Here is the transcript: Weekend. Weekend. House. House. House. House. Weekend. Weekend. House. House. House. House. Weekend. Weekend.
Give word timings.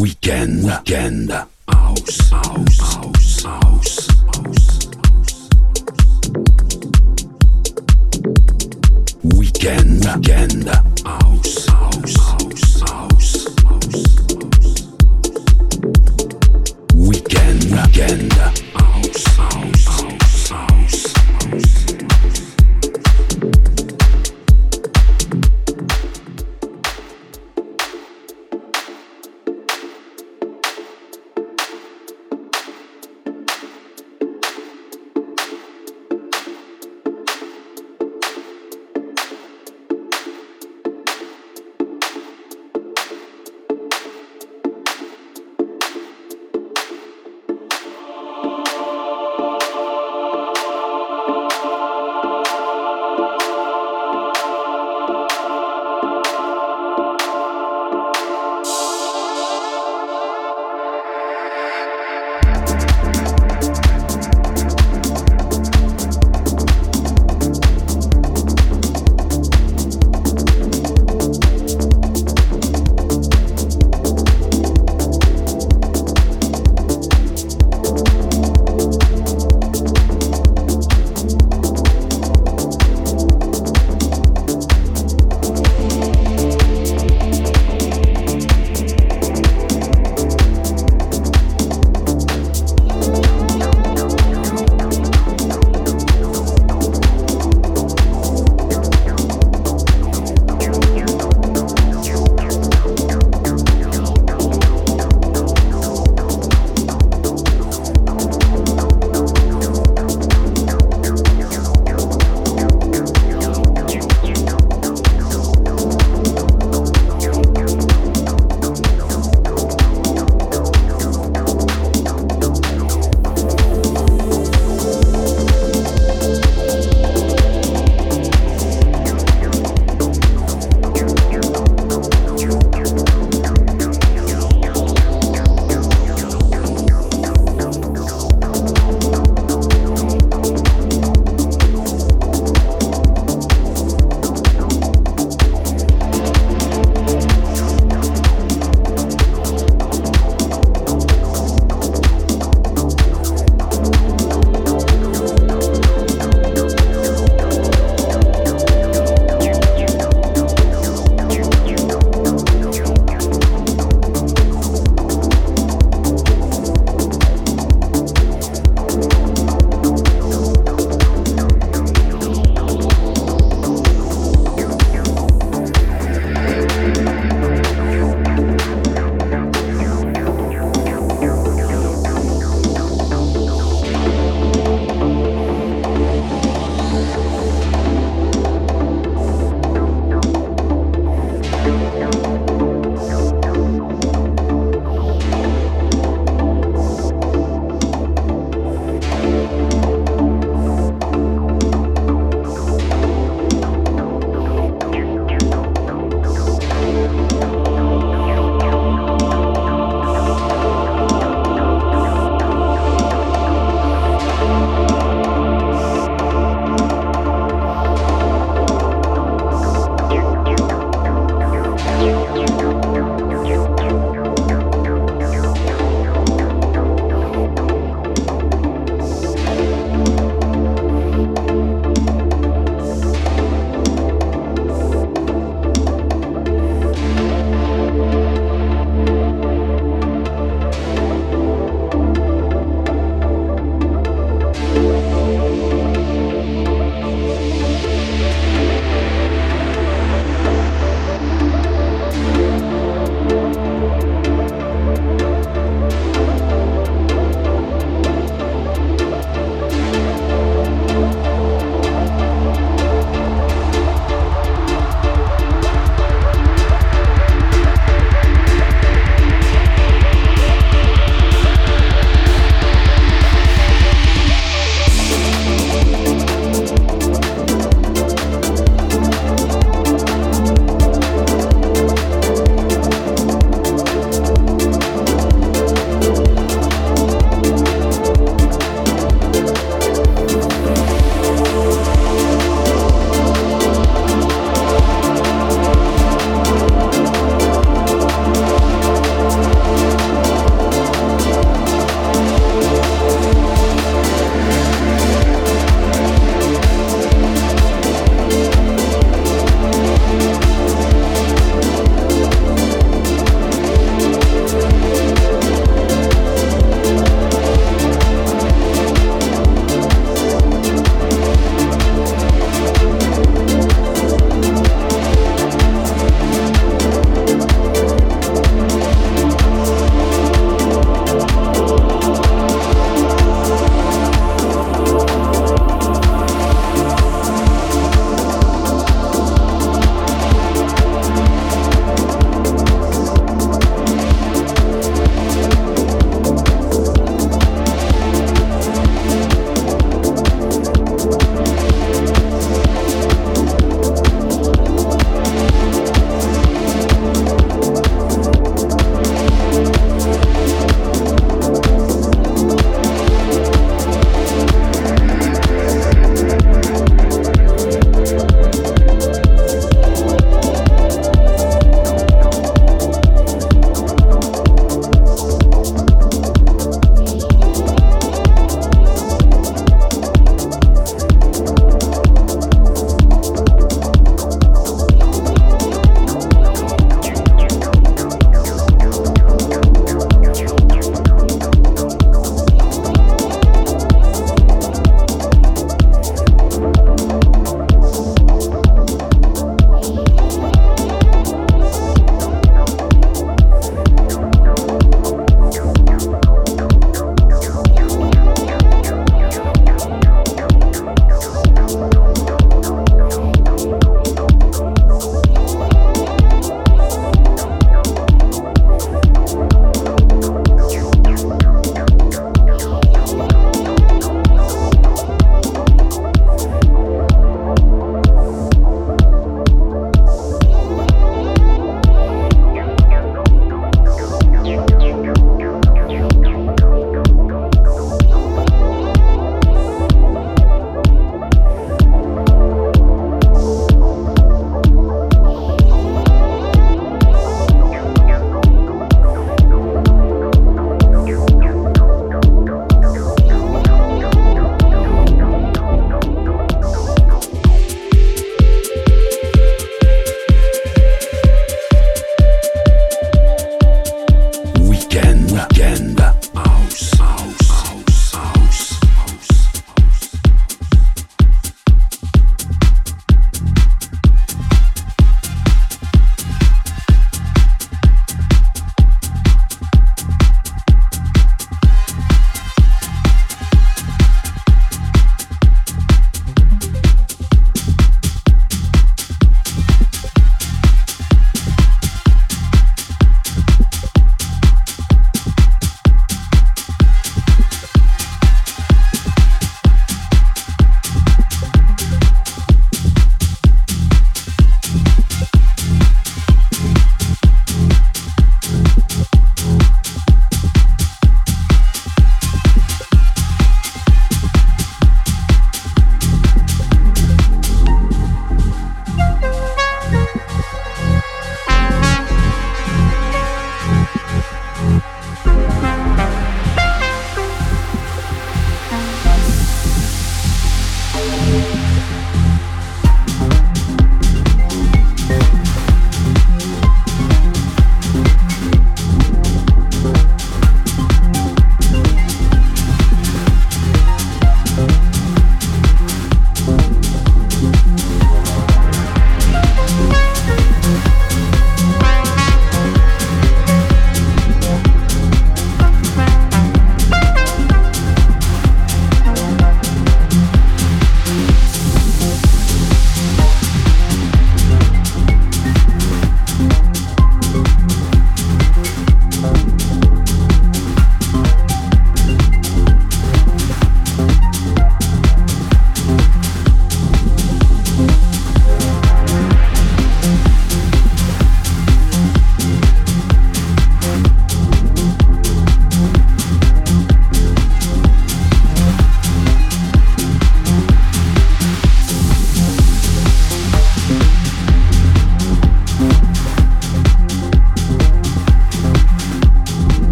Weekend. 0.00 0.64
Weekend. 0.64 1.30
House. 1.68 2.30
House. 2.30 2.78
House. 2.80 3.42
House. 3.44 4.08
Weekend. 9.22 10.04
Weekend. 10.06 10.68
House. 11.04 11.66
House. 11.66 12.16
House. 12.16 12.80
House. 12.80 13.48
Weekend. 16.94 17.64
Weekend. 17.70 18.31